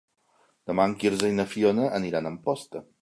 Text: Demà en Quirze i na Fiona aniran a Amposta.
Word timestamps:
Demà 0.71 0.87
en 0.91 0.95
Quirze 1.03 1.29
i 1.33 1.35
na 1.41 1.45
Fiona 1.53 1.85
aniran 1.99 2.31
a 2.31 2.33
Amposta. 2.37 2.83